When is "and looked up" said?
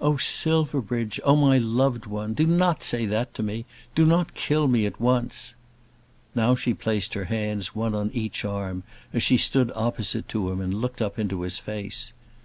10.60-11.18